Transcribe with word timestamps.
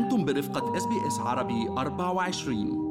أنتم 0.00 0.24
برفقة 0.24 0.76
SBS 0.76 1.18
عربي 1.18 1.68
24 1.68 2.90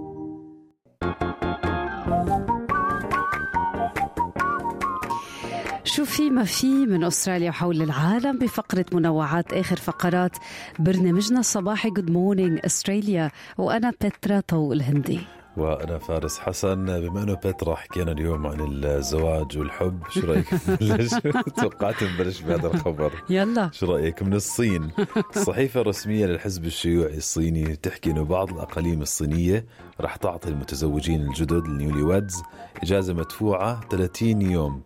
شو 5.83 6.05
في 6.05 6.29
ما 6.29 6.43
في 6.43 6.85
من 6.85 7.03
أستراليا 7.03 7.49
وحول 7.49 7.81
العالم 7.81 8.37
بفقرة 8.37 8.85
منوعات 8.93 9.53
آخر 9.53 9.75
فقرات 9.75 10.31
برنامجنا 10.79 11.39
الصباحي 11.39 11.89
Good 11.89 12.11
Morning 12.11 12.59
Australia 12.65 13.31
وأنا 13.57 13.89
بترا 13.89 14.39
طو 14.39 14.73
الهندي 14.73 15.19
وأنا 15.59 15.97
فارس 15.97 16.39
حسن. 16.39 16.85
بما 16.85 17.23
أنه 17.23 17.33
بترا 17.33 17.75
حكينا 17.75 18.11
اليوم 18.11 18.47
عن 18.47 18.83
الزواج 18.83 19.57
والحب 19.57 20.03
شو 20.09 20.19
رأيك؟ 20.27 20.45
توقعت 21.61 22.03
نبلش 22.03 22.41
بهذا 22.41 22.67
الخبر. 22.67 23.11
يلا. 23.29 23.69
شو 23.73 23.85
رأيك؟ 23.93 24.23
من 24.23 24.33
الصين. 24.33 24.91
الصحيفه 25.35 25.81
الرسميه 25.81 26.25
للحزب 26.25 26.65
الشيوعي 26.65 27.17
الصيني 27.17 27.75
تحكي 27.75 28.11
إنه 28.11 28.23
بعض 28.23 28.53
الأقاليم 28.53 29.01
الصينية 29.01 29.65
رح 30.01 30.15
تعطي 30.15 30.49
المتزوجين 30.49 31.21
الجدد 31.21 31.65
النيولي 31.65 32.01
ويدز 32.03 32.43
إجازة 32.83 33.13
مدفوعة 33.13 33.79
30 33.89 34.41
يوم. 34.41 34.81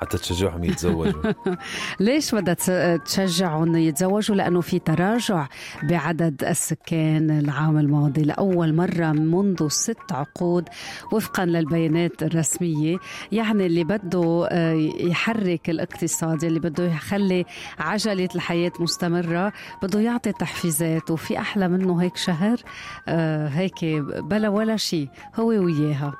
حتى 0.00 0.18
تشجعهم 0.18 0.64
يتزوجوا. 0.64 1.22
ليش 2.00 2.34
بدها 2.34 2.96
تشجعهم 2.96 3.76
يتزوجوا؟ 3.76 4.36
لأنه 4.36 4.60
في 4.60 4.78
تراجع 4.78 5.46
بعدد 5.82 6.44
السكان 6.44 7.30
العام 7.30 7.78
الماضي 7.78 8.22
لأول 8.22 8.74
مرة 8.74 9.12
منذ 9.12 9.68
ست 9.68 10.03
عقود 10.12 10.68
وفقا 11.12 11.44
للبيانات 11.44 12.22
الرسمية 12.22 12.98
يعني 13.32 13.66
اللي 13.66 13.84
بده 13.84 14.48
آه، 14.50 14.72
يحرك 15.00 15.70
الاقتصاد 15.70 16.44
اللي 16.44 16.60
بده 16.60 16.84
يخلي 16.84 17.44
عجلة 17.78 18.28
الحياة 18.34 18.72
مستمرة 18.80 19.52
بده 19.82 20.00
يعطي 20.00 20.32
تحفيزات 20.32 21.10
وفي 21.10 21.38
أحلى 21.38 21.68
منه 21.68 22.02
هيك 22.02 22.16
شهر 22.16 22.58
آه، 23.08 23.48
هيك 23.48 23.84
بلا 24.18 24.48
ولا 24.48 24.76
شيء 24.76 25.08
هو 25.34 25.48
وياها 25.48 26.14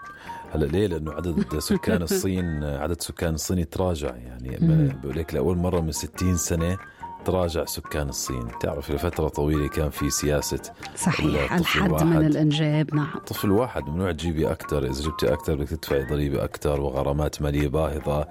هلا 0.54 0.66
ليه؟ 0.66 0.86
لأنه 0.86 1.12
عدد 1.12 1.58
سكان 1.58 2.02
الصين 2.02 2.64
عدد 2.64 3.00
سكان 3.00 3.34
الصين 3.34 3.70
تراجع 3.70 4.16
يعني 4.16 4.58
بقول 5.02 5.18
لك 5.18 5.34
لأول 5.34 5.56
مرة 5.56 5.80
من 5.80 5.92
60 5.92 6.36
سنة 6.36 6.78
تراجع 7.24 7.64
سكان 7.64 8.08
الصين. 8.08 8.48
تعرف 8.60 8.90
لفترة 8.90 9.28
طويلة 9.28 9.68
كان 9.68 9.90
في 9.90 10.10
سياسة 10.10 10.60
صحيح 10.96 11.52
الحد 11.52 12.02
من 12.02 12.26
الإنجاب 12.26 12.94
نعم. 12.94 13.18
طفل 13.26 13.50
واحد 13.50 13.88
ممنوع 13.88 14.12
تجيبي 14.12 14.50
أكثر 14.50 14.84
إذا 14.84 15.02
جبتي 15.02 15.32
أكثر 15.32 15.54
بدك 15.54 15.68
تدفعي 15.68 16.04
ضريبة 16.04 16.44
أكثر 16.44 16.80
وغرامات 16.80 17.42
مالية 17.42 17.68
باهظة. 17.68 18.26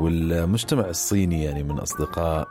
والمجتمع 0.00 0.88
الصيني 0.88 1.44
يعني 1.44 1.62
من 1.62 1.78
أصدقاء 1.78 2.48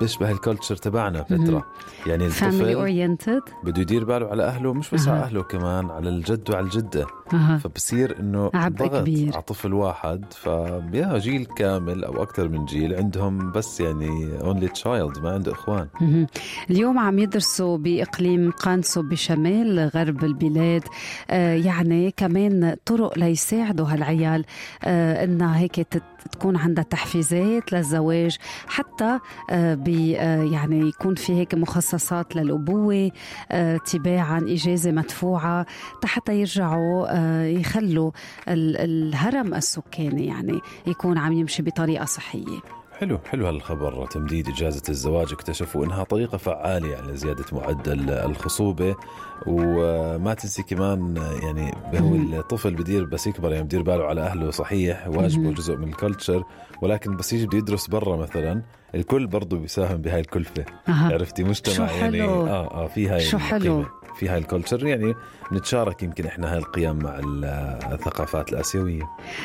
بيشبه 0.00 0.30
ال 0.30 0.36
culture 0.36 0.76
تبعنا 0.76 1.22
فترة 1.22 1.66
يعني 2.06 2.26
الطفل 2.26 3.46
بده 3.64 3.80
يدير 3.80 4.04
باله 4.04 4.26
على 4.26 4.44
أهله 4.44 4.74
مش 4.74 4.90
بس 4.90 5.08
على 5.08 5.20
أهله 5.20 5.42
كمان 5.42 5.90
على 5.90 6.08
الجد 6.08 6.50
وعلى 6.50 6.64
الجدة. 6.64 7.06
أه. 7.34 7.56
فبصير 7.56 8.20
إنه 8.20 8.48
ضغط 8.48 9.02
كبير. 9.02 9.32
على 9.32 9.42
طفل 9.42 9.72
واحد 9.72 10.24
فيا 10.32 11.18
جيل 11.18 11.44
كامل 11.44 12.04
أو 12.04 12.22
أكثر 12.22 12.48
من 12.48 12.64
جيل 12.64 12.94
عندهم 12.94 13.52
بس 13.52 13.80
يعني 13.80 14.40
only 14.40 14.68
child 14.68 15.18
ما 15.18 15.30
عنده 15.32 15.52
إخوان. 15.52 15.88
اليوم 16.70 16.98
عم 16.98 17.18
يدرسوا 17.18 17.78
بإقليم 17.78 18.50
قانسو 18.50 19.02
بشمال 19.02 19.90
غرب 19.94 20.24
البلاد. 20.24 20.82
آه 21.30 21.54
يعني 21.54 22.10
كمان 22.16 22.76
طرق 22.84 23.18
ليساعدوا 23.18 23.86
هالعيال 23.86 24.44
آه 24.84 25.24
إنها 25.24 25.58
هيك 25.58 25.88
تكون 26.32 26.56
عندها 26.56 26.84
تحفيزات 26.84 27.72
للزواج 27.72 28.36
حتى 28.66 29.04
آه، 29.04 29.08
آه، 29.08 29.20
يعني 30.52 30.88
يكون 30.88 31.14
في 31.14 31.32
هيك 31.32 31.54
مخصصات 31.54 32.36
للأبوة 32.36 33.10
آه، 33.50 33.76
تباعا 33.76 34.38
إجازة 34.38 34.90
مدفوعة 34.92 35.66
حتى 36.04 36.40
يرجعوا 36.40 37.10
يخلوا 37.42 38.10
الهرم 38.48 39.54
السكاني 39.54 40.26
يعني 40.26 40.60
يكون 40.86 41.18
عم 41.18 41.32
يمشي 41.32 41.62
بطريقة 41.62 42.04
صحية. 42.04 42.60
حلو 42.98 43.18
حلو 43.30 43.46
هالخبر. 43.46 44.06
تمديد 44.06 44.48
إجازة 44.48 44.82
الزواج 44.88 45.32
اكتشفوا 45.32 45.84
إنها 45.84 46.04
طريقة 46.04 46.38
فعالة 46.38 46.88
يعني 46.88 47.12
لزيادة 47.12 47.44
معدل 47.52 48.10
الخصوبة. 48.10 48.96
وما 49.46 50.34
تنسي 50.34 50.62
كمان 50.62 51.16
يعني 51.42 51.74
هو 51.94 52.14
الطفل 52.14 52.74
بدير 52.74 53.04
بس 53.04 53.26
يكبر 53.26 53.52
يعني 53.52 53.64
بدير 53.64 53.82
باله 53.82 54.04
على 54.04 54.20
أهله 54.20 54.50
صحيح. 54.50 55.08
واجبه 55.08 55.50
جزء 55.52 55.76
من 55.76 55.88
ال 55.88 55.95
culture 55.95 56.44
ولكن 56.82 57.16
بس 57.16 57.32
يجي 57.32 57.46
بده 57.46 57.58
يدرس 57.58 57.86
برا 57.86 58.16
مثلا 58.16 58.62
الكل 58.94 59.26
برضه 59.26 59.58
بيساهم 59.58 59.96
بهاي 59.96 60.20
الكلفة. 60.20 60.64
أه. 60.88 60.92
عرفتي؟ 60.92 61.44
مجتمع 61.44 61.90
يعني 61.92 62.22
آه 62.22 62.70
آه 62.70 62.86
في 62.86 63.08
هاي 63.08 63.20
شو 63.20 63.38
حلو. 63.38 63.84
في 64.18 64.28
هاي 64.28 64.38
ال 64.38 64.44
culture 64.44 64.86
يعني 64.86 65.14
بنتشارك 65.50 66.02
يمكن 66.02 66.26
إحنا 66.26 66.52
هاي 66.52 66.58
القيم 66.58 66.98
مع 66.98 67.20
الثقافات 67.92 68.52
الآسيوية. 68.52 69.02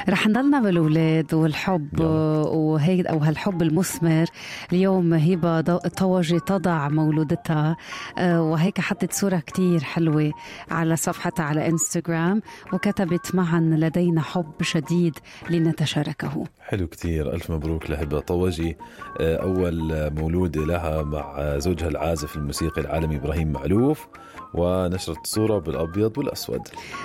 رح 0.09 0.27
نضلنا 0.27 0.59
بالأولاد 0.59 1.33
والحب 1.33 1.99
وهيك 1.99 3.07
أو 3.07 3.17
هالحب 3.17 3.61
المثمر. 3.61 4.25
اليوم 4.73 5.13
هبة 5.13 5.61
طوجي 5.77 6.39
تضع 6.39 6.89
مولودتها. 6.89 7.77
آه، 8.17 8.43
وهيك 8.43 8.81
حطت 8.81 9.13
صورة 9.13 9.37
كتير 9.37 9.79
حلوة 9.79 10.31
على 10.71 10.95
صفحتها 10.95 11.45
على 11.45 11.67
إنستغرام. 11.67 12.41
وكتبت 12.73 13.35
معا 13.35 13.59
لدينا 13.59 14.21
حب 14.21 14.61
شديد 14.61 15.13
لنتشاركه. 15.49 16.43
حلو 16.59 16.87
كتير. 16.87 17.33
ألف 17.33 17.51
مبروك 17.51 17.89
لهبة 17.89 18.19
طوجي 18.19 18.77
آه، 19.19 19.35
أول 19.35 20.09
مولودة 20.13 20.65
لها 20.65 21.03
مع 21.03 21.57
زوجها 21.57 21.87
العازف 21.87 22.35
الموسيقي 22.35 22.81
العالمي 22.81 23.15
إبراهيم 23.15 23.51
معلوف. 23.51 24.07
ونشرت 24.53 25.27
صورة 25.27 25.59
بالأبيض 25.59 26.17
والأسود. 26.17 26.61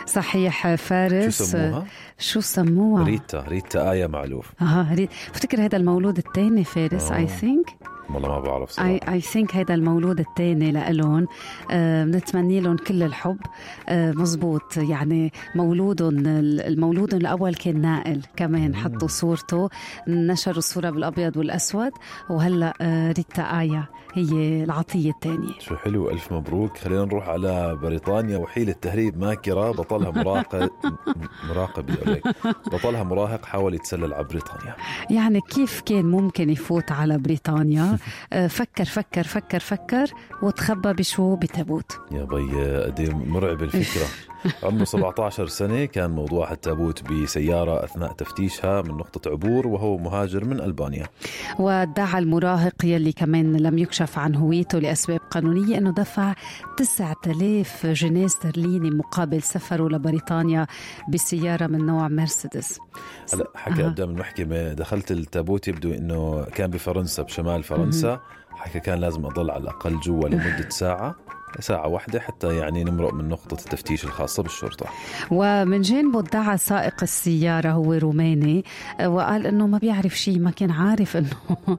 صحيح 0.07 0.75
فارس. 0.75 1.39
شو 1.39 1.45
سموها؟ 1.45 1.85
شو 2.19 2.41
سموها؟ 2.41 3.05
ريتا 3.05 3.45
ريتا 3.49 3.91
آية 3.93 4.07
معلوف. 4.07 4.53
أها 4.61 4.95
ريتا 4.95 5.13
بفتكر 5.33 5.65
هذا 5.65 5.77
المولود 5.77 6.19
الثاني 6.19 6.65
فارس 6.65 7.13
I 7.13 7.27
think 7.27 7.67
والله 8.11 8.29
ما 8.29 8.41
بعرف 8.41 8.71
صراحة. 8.71 8.91
اي 9.13 9.21
ثينك 9.21 9.57
هذا 9.57 9.75
المولود 9.75 10.21
الثاني 10.21 10.73
لهم 10.73 11.27
آه 11.71 12.05
بنتمنى 12.05 12.61
لهم 12.61 12.77
كل 12.77 13.03
الحب 13.03 13.39
آه 13.89 14.13
مزبوط. 14.13 14.77
يعني 14.77 15.33
مولودهم 15.55 16.27
المولود 16.27 17.15
الأول 17.15 17.55
كان 17.55 17.81
نائل 17.81 18.23
كمان 18.37 18.77
حطوا 18.77 19.09
صورته 19.09 19.69
نشروا 20.09 20.59
الصورة 20.59 20.91
بالأبيض 20.91 21.37
والأسود 21.37 21.93
وهلأ 22.31 22.75
آه 22.81 23.13
ريتا 23.13 23.43
آيا 23.61 23.85
هي 24.15 24.65
العطية 24.65 25.11
الثانية 25.11 25.53
شو 25.59 25.77
حلو 25.77 26.11
ألف 26.11 26.33
مبروك. 26.33 26.77
خلينا 26.79 27.05
نروح 27.05 27.29
على 27.29 27.79
بريطانيا 27.83 28.39
وحيله 28.39 28.73
تهريب 28.73 29.19
ماكره 29.19 29.71
بطلها 29.71 30.11
مراقب 30.23 30.71
مراقب 31.51 31.87
بطلها 32.73 33.03
مراهق 33.03 33.45
حاول 33.45 33.75
يتسلل 33.75 34.15
على 34.15 34.25
بريطانيا. 34.25 34.75
يعني 35.11 35.41
كيف 35.41 35.81
كان 35.81 36.07
ممكن 36.07 36.51
يفوت 36.51 36.93
على 36.93 37.19
بريطانيا؟ 37.19 37.96
فكر 38.49 38.85
فكر 38.85 39.23
فكر 39.23 39.59
فكر 39.61 40.11
وتخبى 40.43 40.93
بشو؟ 40.93 41.37
بتابوت. 41.37 41.93
يا 42.11 42.25
بي 42.25 42.77
قد 42.77 43.01
إيه 43.01 43.15
مرعب 43.15 43.63
الفكرة. 43.63 44.07
عمره 44.63 44.85
17 44.85 45.47
سنة 45.47 45.85
كان 45.85 46.11
موضوع 46.11 46.53
التابوت 46.53 47.13
بسيارة 47.13 47.85
أثناء 47.85 48.13
تفتيشها 48.13 48.83
من 48.83 48.91
نقطة 48.91 49.31
عبور 49.31 49.67
وهو 49.67 49.99
مهاجر 49.99 50.45
من 50.45 50.61
ألبانيا. 50.61 51.07
وادعى 51.59 52.19
المراهق 52.19 52.85
يلي 52.85 53.13
كمان 53.13 53.57
لم 53.57 53.79
يكشف 53.79 54.19
عن 54.19 54.35
هويته 54.35 54.79
لأسباب 54.79 55.21
قانونية 55.31 55.79
أنه 55.79 55.91
دفع 55.91 56.35
9000 56.77 57.87
جنيه 57.87 58.27
استرليني 58.27 58.91
مقابل 58.91 59.43
سفره 59.43 59.89
لبريطانيا 59.89 60.67
بسيارة 61.09 61.67
من 61.67 61.87
نوع 61.87 62.09
مرسيدس. 62.09 62.79
هلا 63.35 63.51
حكى 63.55 63.85
أه. 63.85 63.87
قدام 63.87 64.11
المحكمة 64.11 64.73
دخلت 64.73 65.11
التابوت 65.11 65.69
يبدو 65.69 65.93
أنه 65.95 66.45
كان 66.45 66.71
بفرنسا 66.71 67.23
بشمال 67.23 67.63
فرنسا. 67.63 68.21
حكى 68.51 68.81
كان 68.81 68.99
لازم 68.99 69.27
أضل 69.27 69.51
على 69.51 69.63
الأقل 69.63 70.01
جوا 70.01 70.29
لمدة 70.29 70.69
ساعة. 70.69 71.15
ساعة 71.61 71.89
واحدة 71.89 72.21
حتى 72.21 72.57
يعني 72.57 72.85
نمرق 72.85 73.15
من 73.15 73.29
نقطة 73.29 73.55
التفتيش 73.55 74.05
الخاصة 74.05 74.43
بالشرطة. 74.43 74.87
ومن 75.31 75.81
جانبه 75.81 76.21
ادعى 76.21 76.59
سائق 76.59 77.03
السيارة 77.03 77.71
هو 77.71 77.93
روماني 77.93 78.65
وقال 79.07 79.47
إنه 79.47 79.67
ما 79.67 79.79
بيعرف 79.79 80.15
شيء 80.19 80.39
ما 80.39 80.51
كان 80.51 80.71
عارف 80.71 81.17
إنه 81.17 81.29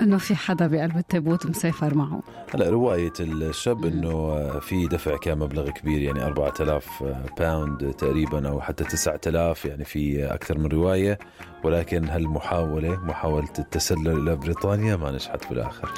إنه 0.00 0.18
في 0.18 0.34
حدا 0.34 0.66
بقلب 0.66 0.96
التابوت 0.96 1.46
مسافر 1.46 1.94
معه. 1.94 2.22
هلا 2.54 2.70
رواية 2.70 3.12
الشاب 3.20 3.84
إنه 3.84 4.48
في 4.58 4.86
دفع 4.86 5.16
كان 5.16 5.38
مبلغ 5.38 5.70
كبير 5.70 6.02
يعني 6.02 6.24
4000 6.24 7.04
باوند 7.38 7.92
تقريبا 7.92 8.48
أو 8.48 8.60
حتى 8.60 8.84
9000 8.84 9.64
يعني 9.64 9.84
في 9.84 10.34
أكثر 10.34 10.58
من 10.58 10.66
رواية. 10.66 11.18
ولكن 11.64 12.04
هالمحاولة 12.08 13.04
محاولة 13.04 13.48
التسلل 13.58 14.08
إلى 14.08 14.36
بريطانيا 14.36 14.96
ما 14.96 15.10
نجحت 15.10 15.48
بالآخر. 15.50 15.90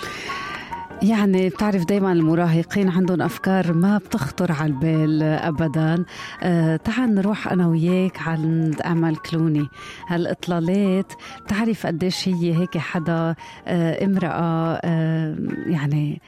يعني 1.02 1.48
بتعرف 1.48 1.84
دايما 1.84 2.12
المراهقين 2.12 2.88
عندهم 2.88 3.22
أفكار 3.22 3.72
ما 3.72 3.98
بتخطر 3.98 4.52
على 4.52 4.72
البال 4.72 5.22
ابدا. 5.22 6.04
أه 6.42 6.76
تعال 6.76 7.14
نروح 7.14 7.48
أنا 7.48 7.66
وياك 7.66 8.22
عند 8.22 8.80
امل 8.80 9.16
كلوني. 9.16 9.68
هالإطلالات 10.08 11.12
بتعرف 11.44 11.86
قديش 11.86 12.28
هي 12.28 12.56
هيك 12.56 12.78
حدا 12.78 13.34
أه 13.66 14.04
امرأة 14.04 14.80
أه 14.84 15.36
يعني 15.66 16.20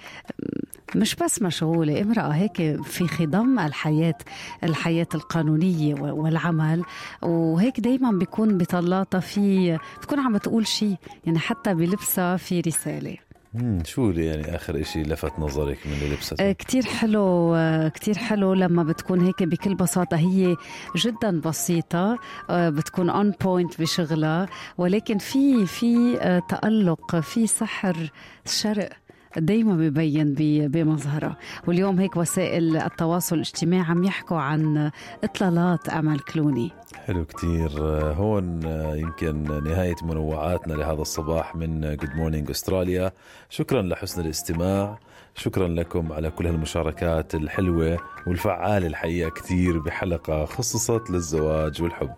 مش 0.94 1.14
بس 1.14 1.42
مشغولة 1.42 2.02
امرأة 2.02 2.28
هيك 2.28 2.82
في 2.82 3.08
خضم 3.08 3.58
الحياة 3.58 4.18
الحياة 4.64 5.06
القانونية 5.14 5.94
والعمل. 5.94 6.82
وهيك 7.22 7.80
دايما 7.80 8.12
بيكون 8.12 8.58
بطلاتها 8.58 9.20
في 9.20 9.78
بتكون 9.98 10.18
عم 10.18 10.36
تقول 10.36 10.66
شيء 10.66 10.96
يعني 11.26 11.38
حتى 11.38 11.74
بلبسها 11.74 12.36
في 12.36 12.60
رسالة. 12.60 13.27
مم 13.54 13.84
شو 13.84 14.10
يعني 14.10 14.56
آخر 14.56 14.80
إشي 14.80 15.02
لفت 15.02 15.38
نظرك 15.38 15.78
من 15.86 15.92
اللي 15.92 16.14
لبسته؟ 16.14 16.42
آه 16.48 16.52
كتير 16.52 16.82
حلو 16.86 17.54
آه 17.54 17.88
كتير 17.88 18.18
حلو 18.18 18.54
لما 18.54 18.82
بتكون 18.82 19.20
هيك 19.20 19.42
بكل 19.42 19.74
بساطة 19.74 20.16
هي 20.16 20.56
جدا 20.96 21.40
بسيطة 21.40 22.18
آه 22.50 22.68
بتكون 22.70 23.10
on 23.10 23.30
point 23.44 23.80
بشغلها 23.80 24.48
ولكن 24.78 25.18
في 25.18 25.66
في 25.66 26.16
تألق 26.48 27.16
في 27.20 27.46
سحر 27.46 28.10
شرق 28.46 28.88
دايما 29.36 29.74
ببين 29.76 30.34
بمظهرها 30.68 31.36
واليوم 31.66 31.98
هيك 31.98 32.16
وسائل 32.16 32.76
التواصل 32.76 33.36
الاجتماعي 33.36 33.84
عم 33.90 34.04
يحكوا 34.04 34.38
عن 34.38 34.90
إطلالات 35.24 35.88
أمل 35.88 36.18
كلوني. 36.18 36.70
حلو 37.06 37.24
كتير. 37.24 37.70
هون 38.12 38.62
يمكن 38.94 39.64
نهاية 39.64 39.96
منوعاتنا 40.02 40.74
لهذا 40.74 41.02
الصباح 41.02 41.56
من 41.56 41.80
Good 41.80 42.10
Morning 42.14 42.50
Australia 42.50 43.12
شكرا 43.50 43.82
لحسن 43.82 44.20
الاستماع. 44.20 44.98
شكرا 45.34 45.68
لكم 45.68 46.12
على 46.12 46.30
كل 46.30 46.46
هالمشاركات 46.46 47.34
الحلوة 47.34 47.98
والفعالة 48.26 48.86
الحقيقة 48.86 49.30
كتير 49.30 49.78
بحلقة 49.78 50.44
خصصت 50.44 51.10
للزواج 51.10 51.82
والحب. 51.82 52.14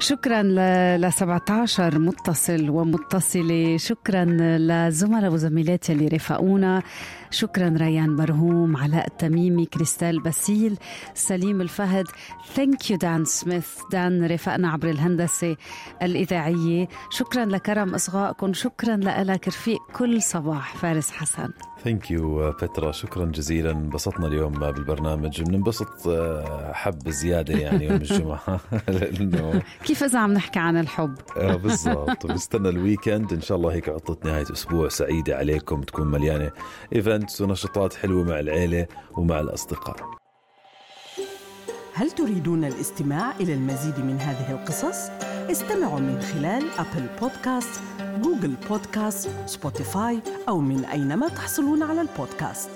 شكرا 0.00 0.42
ل 0.98 1.12
17 1.12 1.98
متصل 1.98 2.70
ومتصلة. 2.70 3.76
شكرا 3.76 4.24
لزملاء 4.58 5.32
وزميلاتي 5.32 5.92
اللي 5.92 6.08
رافقونا. 6.08 6.82
شكرا 7.30 7.74
ريان 7.76 8.16
برهوم 8.16 8.76
علاء 8.76 9.06
التميمي 9.06 9.66
كريستال 9.66 10.20
باسيل 10.20 10.78
سليم 11.14 11.60
الفهد. 11.60 12.06
thank 12.54 12.90
you 12.90 12.96
دان 12.96 13.24
سميث. 13.24 13.68
دان 13.92 14.26
رفقنا 14.26 14.70
عبر 14.70 14.90
الهندسة 14.90 15.56
الإذاعية. 16.02 16.88
شكرا 17.10 17.44
لكرم 17.44 17.94
إصغائكم. 17.94 18.52
شكرا 18.52 18.96
لك 18.96 19.48
رفيق 19.48 19.78
كل 19.96 20.22
صباح 20.22 20.76
فارس 20.76 21.10
حسن. 21.10 21.50
thank 21.84 22.10
you 22.10 22.50
بترا. 22.50 22.92
شكرا 22.92 23.24
جزيلا. 23.24 23.70
انبسطنا 23.70 24.26
اليوم 24.26 24.52
بالبرنامج. 24.52 25.42
بننبسط 25.42 26.08
آه، 26.08 26.72
حب 26.72 27.08
زيادة 27.08 27.54
يعني 27.54 27.84
يوم 27.84 27.96
الجمعة. 27.96 28.60
لأنه 28.88 29.62
كيف 29.84 30.04
إذا 30.04 30.18
عم 30.18 30.32
نحكي 30.32 30.58
عن 30.58 30.76
الحب؟ 30.76 31.14
آه 31.36 31.56
بالضبط. 31.56 32.24
ونستنى 32.24 32.68
ال 32.68 32.75
weekend. 32.75 33.32
إن 33.32 33.40
شاء 33.40 33.58
الله 33.58 33.72
هيك 33.72 33.88
عطله 33.88 34.16
نهاية 34.24 34.52
أسبوع 34.52 34.88
سعيدة 34.88 35.36
عليكم 35.36 35.82
تكون 35.82 36.06
مليانة 36.06 36.50
events 37.18 37.40
ونشاطات 37.40 37.94
حلوة 37.94 38.24
مع 38.24 38.40
العيلة 38.40 38.86
ومع 39.16 39.40
الأصدقاء. 39.40 39.96
هل 41.94 42.10
تريدون 42.10 42.64
الاستماع 42.64 43.36
إلى 43.40 43.54
المزيد 43.54 43.98
من 43.98 44.20
هذه 44.20 44.50
القصص؟ 44.52 45.10
استمعوا 45.50 46.00
من 46.00 46.20
خلال 46.20 46.62
Apple 46.78 47.06
Podcasts 47.20 47.80
Google 48.22 48.54
Podcasts 48.70 49.30
Spotify 49.46 50.20
أو 50.48 50.60
من 50.60 50.84
أينما 50.84 51.28
تحصلون 51.28 51.82
على 51.82 52.00
البودكاست. 52.00 52.70